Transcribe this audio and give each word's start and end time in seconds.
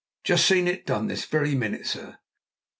"Just 0.23 0.47
seen 0.47 0.67
it 0.67 0.87
done 0.87 1.05
this 1.05 1.25
very 1.25 1.53
minute, 1.53 1.85
sir." 1.85 2.17